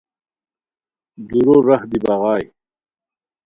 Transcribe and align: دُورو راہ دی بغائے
دُورو 1.27 1.55
راہ 1.67 1.83
دی 1.89 1.99
بغائے 2.03 2.45